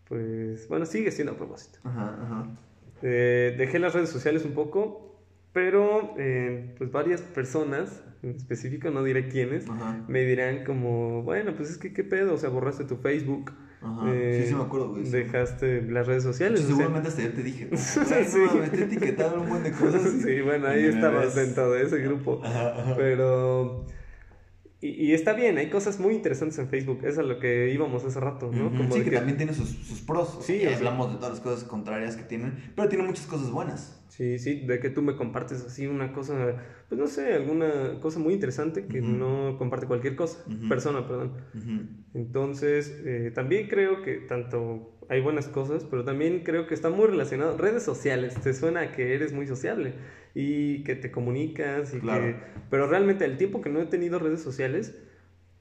[0.06, 1.80] pues, bueno, sigue siendo a propósito.
[1.84, 2.48] Ajá, ajá.
[3.04, 5.22] Eh, dejé las redes sociales un poco,
[5.54, 10.04] pero eh, pues varias personas, en específico no diré quiénes, Ajá.
[10.08, 14.02] me dirán como, bueno, pues es que qué pedo, o sea, borraste tu Facebook, Ajá.
[14.13, 15.06] eh, sí, sí me acuerdo, güey.
[15.06, 15.12] sí.
[15.12, 16.60] dejaste las redes sociales.
[16.62, 17.82] sea, Seguramente hasta yo te dije, güey,
[18.28, 18.38] Sí.
[18.48, 20.02] no, me estoy etiquetando un buen de cosas.
[20.24, 21.36] sí, bueno, ahí estabas ves.
[21.36, 22.42] dentro de ese grupo.
[22.44, 22.96] Ajá, ajá.
[22.98, 23.86] Pero.
[24.82, 27.02] Y, y está bien, hay cosas muy interesantes en Facebook.
[27.04, 28.70] Es a lo que íbamos hace rato, ¿no?
[28.70, 30.39] Como sí, de que, que- también tiene sus, sus pros.
[30.42, 33.96] Sí, hablamos de todas las cosas contrarias que tienen, pero tiene muchas cosas buenas.
[34.08, 36.56] Sí, sí, de que tú me compartes así una cosa,
[36.89, 41.34] pues no sé, alguna cosa muy interesante que no comparte cualquier cosa, persona, perdón.
[42.13, 47.08] Entonces, eh, también creo que tanto hay buenas cosas, pero también creo que está muy
[47.08, 47.58] relacionado.
[47.58, 49.93] Redes sociales, te suena a que eres muy sociable
[50.36, 52.24] y que te comunicas y Claro.
[52.26, 52.36] que...
[52.69, 54.95] Pero realmente el tiempo que no he tenido redes sociales,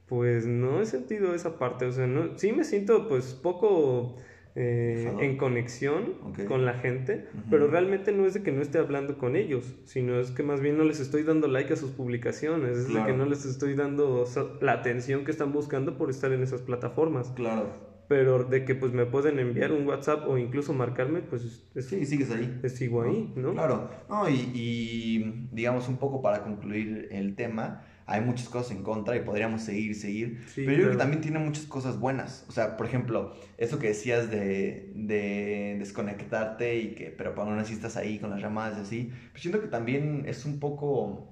[0.07, 1.85] pues no he sentido esa parte.
[1.85, 4.15] O sea, no, sí me siento pues poco
[4.55, 6.45] eh, en conexión Ok.
[6.45, 7.43] con la gente, Ujú.
[7.49, 10.59] pero realmente no es de que no esté hablando con ellos, sino es que más
[10.61, 13.07] bien no les estoy dando like a sus publicaciones, es de Claro.
[13.07, 14.25] que no les estoy dando
[14.61, 17.29] la atención que están buscando por estar en esas plataformas.
[17.35, 17.88] Claro.
[18.09, 21.43] Pero de que pues me pueden enviar un WhatsApp o incluso marcarme, pues
[21.75, 22.59] es- Sí, sigues ahí.
[22.63, 23.53] es- sigo ahí, ¿no?
[23.53, 23.89] Claro.
[24.09, 29.15] No, y, y, digamos un poco para concluir el tema, hay muchas cosas en contra
[29.15, 30.39] y podríamos seguir, seguir.
[30.47, 32.45] Sí, pero yo creo que también tiene muchas cosas buenas.
[32.49, 37.73] O sea, por ejemplo, eso que decías de, de desconectarte y que, pero aún así
[37.73, 39.11] estás ahí con las llamadas y así.
[39.31, 41.29] Pues siento que también es un poco...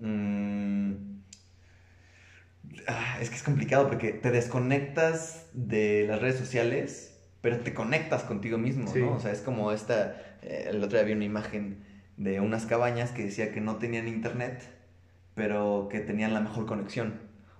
[0.00, 1.11] mm,
[2.88, 8.22] ah, es que es complicado porque te desconectas de las redes sociales, pero te conectas
[8.24, 9.00] contigo mismo, Sí.
[9.00, 9.12] ¿no?
[9.14, 10.16] O sea, es como esta...
[10.42, 11.84] eh, el otro día vi una imagen
[12.16, 14.62] de unas cabañas que decía que no tenían internet,
[15.34, 17.14] pero que tenían la mejor conexión.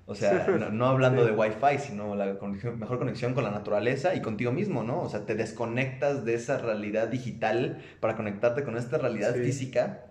[0.07, 1.31] O sea, no, no hablando Sí.
[1.31, 5.01] de Wi-Fi, sino la conexión- mejor conexión con la naturaleza y contigo mismo, ¿no?
[5.01, 9.43] O sea, te desconectas de esa realidad digital para conectarte con esta realidad Sí.
[9.43, 10.07] física.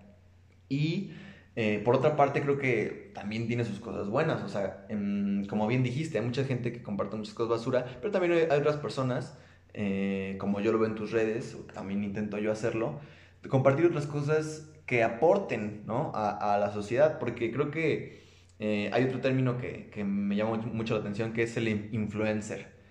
[0.68, 1.12] Y
[1.56, 4.42] eh, por otra parte, creo que también tiene sus cosas buenas.
[4.42, 8.10] O sea, em, como bien dijiste, hay mucha gente que comparte muchas cosas basura, pero
[8.10, 9.38] también hay, otras personas,
[9.74, 13.00] eh, como yo lo veo en tus redes, también intento yo hacerlo,
[13.48, 16.12] compartir otras cosas que aporten ¿no?
[16.14, 18.22] a, la sociedad, porque creo que
[18.58, 21.88] eh, hay otro término que, que me llama mucho- la atención, que es el in-
[21.92, 22.81] influencer.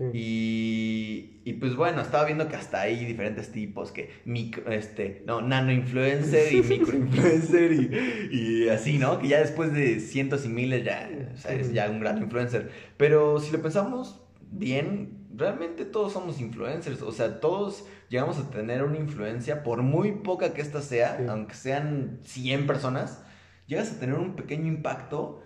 [0.00, 0.18] Sí.
[0.18, 5.42] Y, y pues bueno, estaba viendo que hasta hay diferentes tipos, que micro, este, no,
[5.42, 8.34] nano influencer y micro influencer y,
[8.64, 9.18] y así, ¿no?
[9.18, 12.70] Que ya después de cientos y miles ya, o sea, es ya un gran influencer.
[12.96, 18.82] Pero si lo pensamos bien, realmente todos somos influencers, o sea, todos llegamos a tener
[18.82, 21.24] una influencia, por muy poca que ésta sea, Sí.
[21.28, 23.22] aunque sean 100 personas,
[23.66, 25.42] llegas a tener un pequeño impacto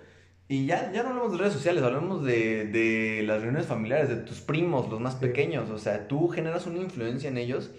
[0.48, 4.16] y ya, ya no hablamos de redes sociales, hablamos de, de las reuniones familiares, de
[4.16, 5.20] tus primos, los más Sí.
[5.20, 5.70] pequeños.
[5.70, 7.70] O sea, tú generas una influencia en ellos.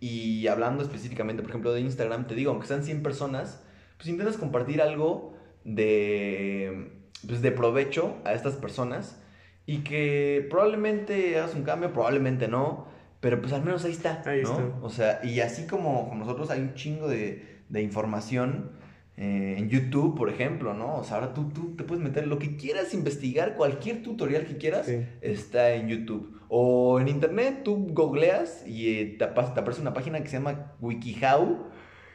[0.00, 3.62] Y hablando específicamente, por ejemplo, de Instagram, te digo, aunque sean 100 personas,
[3.96, 6.90] pues intentas compartir algo de,
[7.26, 9.20] pues, de provecho a estas personas.
[9.66, 12.86] Y que probablemente hagas un cambio, probablemente no.
[13.20, 14.22] Pero pues al menos ahí está.
[14.26, 14.50] Ahí ¿no?
[14.50, 14.62] está.
[14.82, 18.72] O sea, y así como con nosotros hay un chingo de, de información
[19.16, 20.96] eh, en YouTube, por ejemplo, ¿no?
[20.96, 24.56] O sea, ahora tú, tú te puedes meter lo que quieras investigar, cualquier tutorial que
[24.56, 24.98] quieras, Sí.
[25.20, 26.40] está en YouTube.
[26.48, 30.36] O en internet tú googleas y eh, te, apa- te aparece una página que se
[30.38, 31.68] llama WikiHow.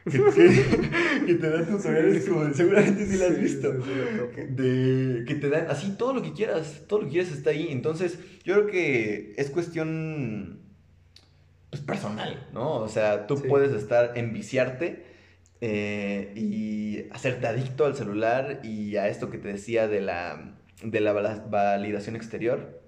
[0.04, 5.50] Que, que- que te da tutoriales como seguramente sí la has visto de que te
[5.50, 7.68] dan así todo lo que quieras, todo lo que quieras está ahí.
[7.70, 10.60] Entonces, yo creo que es cuestión
[11.70, 12.76] pues personal, ¿no?
[12.76, 13.44] O sea, tú Sí.
[13.48, 15.04] puedes estar enviciarte
[15.60, 21.00] eh, y hacerte adicto al celular y a esto que te decía de la de
[21.00, 22.80] la validación exterior.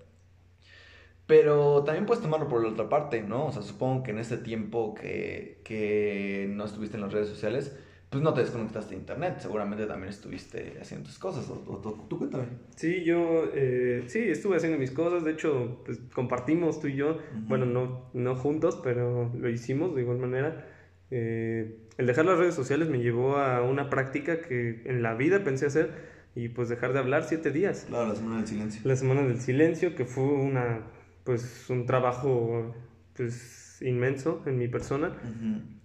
[1.27, 3.47] Pero también puedes tomarlo por la otra parte, ¿no?
[3.47, 7.77] O sea, supongo que en ese tiempo que, que no estuviste en las redes sociales,
[8.11, 9.37] pues no te desconectaste de internet.
[9.39, 11.49] Seguramente también estuviste haciendo tus cosas.
[11.49, 12.45] O, o- tú, tú cuéntame.
[12.77, 17.13] Sí, yo eh, sí estuve haciendo mis cosas, de hecho pues, compartimos tú y yo,
[17.13, 17.21] Ujú.
[17.47, 20.67] bueno, no, no juntos, pero lo hicimos de igual manera.
[21.15, 25.45] Eh, el dejar las redes sociales me llevó a una práctica que en la vida
[25.45, 25.91] pensé hacer
[26.35, 27.85] y pues dejar de hablar siete días.
[27.87, 28.81] Claro, la semana del silencio.
[28.85, 30.81] La semana del silencio, que fue una
[31.25, 32.75] pues un trabajo
[33.15, 35.13] pues inmenso en mi persona,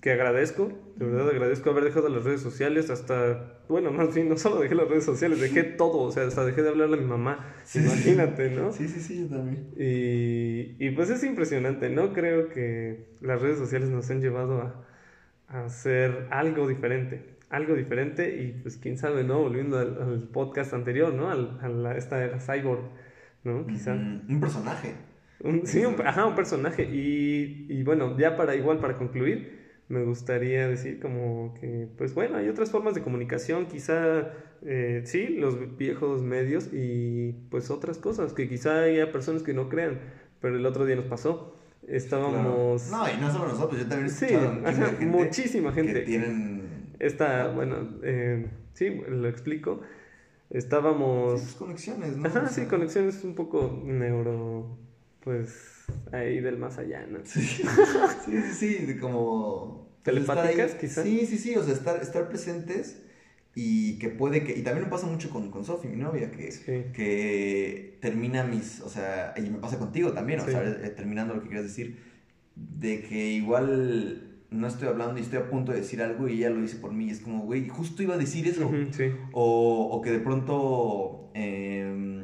[0.02, 4.38] que agradezco, de verdad agradezco haber dejado las redes sociales hasta, bueno, más bien no
[4.38, 7.06] solo dejé las redes sociales, dejé todo, o sea, hasta dejé de hablarle a mi
[7.08, 7.86] mamá, Sí, sí.
[7.86, 8.72] imagínate, ¿no?
[8.72, 9.68] Sí, sí, sí, yo también.
[9.78, 12.14] Y, y pues es impresionante, ¿no?
[12.14, 14.87] Creo que las redes sociales nos han llevado a
[15.48, 17.38] hacer algo diferente.
[17.50, 19.40] algo diferente y pues quién sabe, ¿no?
[19.40, 21.30] Volviendo al, podcast anterior, ¿no?
[21.30, 22.82] Al, a la, esta era Cyborg,
[23.44, 23.66] ¿no?
[23.66, 23.94] Quizá.
[23.94, 24.96] un personaje.
[25.64, 26.84] sí, un, ajá, un personaje.
[26.84, 29.58] Y, y bueno, ya para igual, para concluir,
[29.90, 34.34] me gustaría decir como que, pues bueno, hay otras formas de comunicación, quizá,
[34.64, 39.70] eh, sí, los viejos medios y pues otras cosas, que quizá haya personas que no
[39.70, 40.00] crean,
[40.42, 41.56] pero el otro día nos pasó.
[41.88, 42.90] Estábamos...
[42.92, 44.28] No, y no solo nosotros, yo también sí,
[45.06, 45.94] muchísima gente.
[45.94, 46.94] Que tienen...
[47.00, 49.82] Esta, bueno, eh, sí, lo explico.
[50.50, 51.40] Estábamos...
[51.40, 52.28] Sí, pues, conexiones, ¿no?
[52.28, 54.78] Ajá, sí, conexiones un poco neuro,
[55.22, 57.20] pues ahí del más allá, ¿no?
[57.24, 57.42] Sí,
[58.26, 59.88] sí, sí, de como...
[60.04, 61.04] Pues, ¿Telepáticas, quizás?
[61.04, 63.02] Sí, sí, sí, o sea, estar, estar presentes
[63.56, 64.58] y que puede que...
[64.58, 66.50] Y también me pasa mucho con, con Sofi, mi novia, que,
[66.94, 68.82] que termina mis...
[68.82, 72.00] O sea, y me pasa contigo también, o sea, eh, terminando lo que quieras decir,
[72.56, 76.50] de que igual no estoy hablando y estoy a punto de decir algo y ella
[76.50, 77.10] lo dice por mí.
[77.10, 78.72] Es como, güey, justo iba a decir eso.
[78.92, 79.12] sí.
[79.34, 81.32] o, o, que de pronto...
[81.34, 82.24] Eh,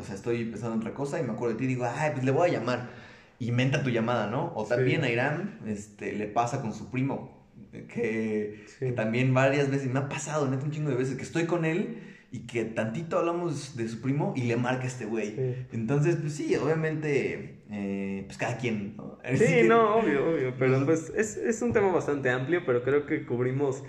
[0.00, 2.10] o sea, estoy pensando en otra cosa y me acuerdo de ti y digo, ay,
[2.12, 2.90] pues le voy a llamar.
[3.38, 4.52] Y me entra tu llamada, ¿no?
[4.54, 7.48] O también a Irán este, le pasa con su primo,
[7.88, 11.64] que, también varias veces, me ha pasado, neta, un chingo de veces, que estoy con
[11.64, 15.66] él y que tantito hablamos de su primo y le marca este güey.
[15.72, 19.18] Entonces, pues sí, obviamente, eh, pues cada quien, ¿no?
[19.36, 23.26] Sí, no, obvio, obvio, pero pues es, es un tema bastante amplio, pero creo que
[23.26, 23.82] cubrimos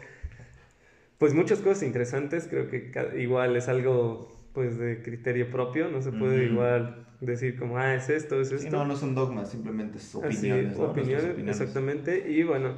[1.17, 6.11] pues muchas cosas interesantes, creo que igual es algo pues de criterio propio, no se
[6.11, 8.75] puede igual decir como, ah, es esto, es esto.
[8.75, 10.77] no, no son dogmas, simplemente es opiniones.
[10.77, 12.31] opiniones, exactamente.
[12.31, 12.75] Y bueno,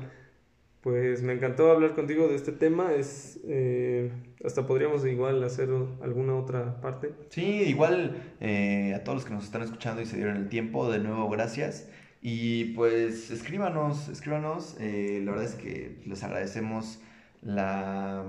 [0.83, 4.11] pues me encantó hablar contigo de este tema, es, eh,
[4.43, 5.69] hasta podríamos igual hacer
[6.01, 7.13] alguna otra parte.
[7.29, 10.91] Sí, igual eh, a todos los que nos están escuchando y se dieron el tiempo,
[10.91, 11.89] de nuevo gracias.
[12.21, 17.01] Y pues escríbanos, escríbanos, eh, la verdad es que les agradecemos
[17.41, 18.25] la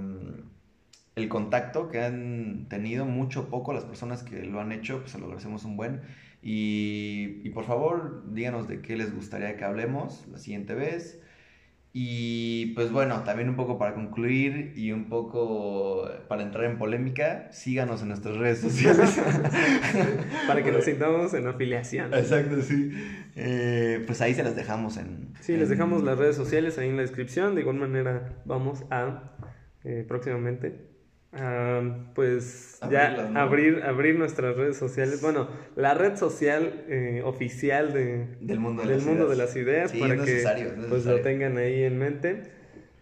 [1.17, 5.19] el contacto que han tenido, mucho poco, las personas que lo han hecho, pues se
[5.19, 6.03] lo agradecemos un buen.
[6.43, 11.21] Y, y, por favor, díganos de qué les gustaría que hablemos la siguiente vez.
[11.97, 17.47] Y pues bueno, también un poco para concluir y un poco para entrar en polémica,
[17.53, 19.17] síganos en nuestras redes sociales.
[20.49, 22.13] para que nos sintamos en afiliación.
[22.13, 22.91] Exacto, sí.
[23.37, 25.35] Eh, pues ahí se las dejamos en...
[25.39, 27.55] Sí, les dejamos las redes sociales ahí en la descripción.
[27.55, 29.37] De igual manera vamos a
[29.85, 30.91] eh, próximamente
[32.15, 35.21] pues ya abrir, abrir nuestras redes sociales.
[35.21, 39.39] Bueno, la red social eh, oficial de, del mundo de, del las, mundo ideas.
[39.39, 42.55] de las ideas para que pues lo tengan ahí en mente.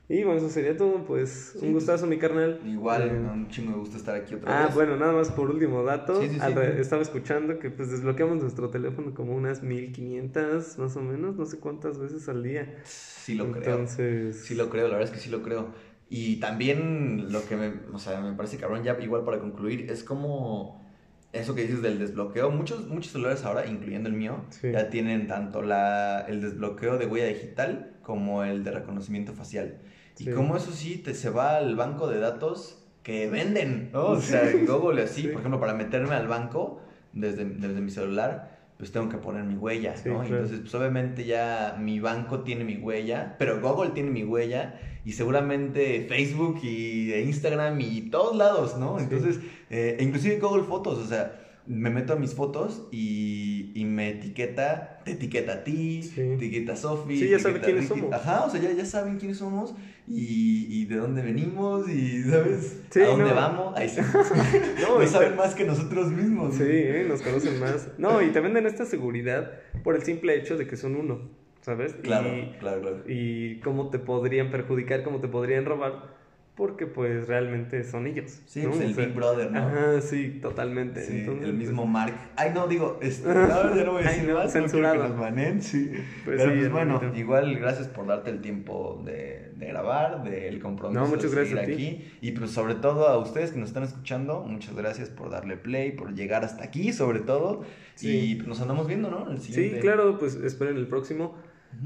[0.09, 1.05] Y bueno, eso sería todo.
[1.07, 2.61] Pues un pues, gustazo, mi carnal.
[2.67, 4.71] Igual, eh, un chingo de gusto estar aquí otra ah, vez.
[4.71, 6.21] Ah, bueno, nada más por último dato.
[6.21, 11.59] estaba escuchando que pues desbloqueamos nuestro teléfono como unas 1500 más o menos, no sé
[11.59, 12.77] cuántas veces al día.
[12.85, 13.97] Sí lo Entonces...
[13.97, 14.33] creo.
[14.33, 15.69] Sí lo creo, la verdad es que sí lo creo.
[16.15, 20.05] Y también lo que me, o sea, me parece cabrón, ya igual para concluir, es
[20.05, 20.85] como
[21.33, 22.51] eso que dices del desbloqueo.
[22.51, 27.29] Muchos, muchos celulares ahora, incluyendo el mío, ya tienen tanto la, el desbloqueo de huella
[27.29, 29.79] digital como el de reconocimiento facial.
[30.19, 34.09] Y como eso sí te se va al banco de datos que venden, ¿no?
[34.09, 36.83] O sea, en Google así, por ejemplo, para meterme al banco
[37.15, 40.23] desde, desde mi celular, pues tengo que poner mi huella, ¿no?
[40.23, 45.13] Entonces, pues obviamente ya mi banco tiene mi huella, pero Google tiene mi huella y
[45.13, 48.99] seguramente Facebook y Instagram y todos lados, ¿no?
[48.99, 54.11] Entonces, eh, inclusive Google Fotos, o sea, me meto a mis fotos y, y me
[54.11, 57.19] etiqueta, te etiqueta a ti, te etiqueta a Sofi.
[57.19, 58.13] Sí, ya saben quiénes somos.
[58.13, 59.75] Ajá, o sea, ya, ya saben quiénes somos
[60.09, 62.81] y, y de dónde venimos y, ¿sabes?
[62.97, 63.77] a dónde vamos.
[63.77, 64.01] Ahí sí.
[64.83, 66.57] no, saben más que nosotros mismos.
[66.57, 67.07] Sí, ¿eh?
[67.09, 67.89] nos conocen más.
[67.97, 69.53] No, y te venden esta seguridad
[69.85, 71.42] por el simple hecho de que son uno.
[71.63, 71.95] ¿Sabes?
[71.95, 72.29] Claro,
[72.61, 73.03] claro, claro.
[73.07, 76.21] Y cómo te podrían perjudicar, cómo te podrían robar,
[76.57, 78.41] porque pues realmente son ellos.
[78.47, 79.59] Sí, pues el Big Brother, ¿no?
[79.61, 81.01] Ajá, sí, totalmente.
[81.03, 82.15] Sí, el mismo pues, Mark.
[82.37, 85.09] Ay, no, digo, este, no, ya no voy a decir más, censurado.
[85.09, 85.91] No que sí.
[86.25, 91.01] Pues Pero pues bueno, igual gracias por darte el tiempo de, de grabar, del compromiso
[91.01, 92.13] no, muchas de gracias aquí.
[92.21, 95.93] Y pues sobre todo a ustedes que nos están escuchando, muchas gracias por darle play,
[95.93, 97.63] por llegar hasta aquí, sobre todo.
[98.01, 99.31] Y pues, nos andamos viendo, ¿no?
[99.31, 99.77] El siguiente.
[99.77, 101.37] Sí, claro, pues esperen el próximo.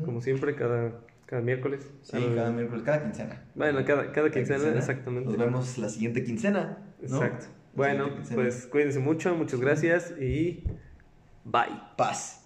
[0.04, 1.90] Como siempre, cada, cada miércoles.
[2.02, 3.44] Sí, cada, miércoles, cada quincena.
[3.54, 5.28] Bueno, cada, cada, quincena, exactamente.
[5.28, 6.78] Nos vemos la siguiente quincena.
[7.00, 7.46] Exacto.
[7.74, 10.64] Bueno, pues cuídense mucho, muchas gracias y
[11.44, 11.80] bye.
[11.96, 12.45] Paz.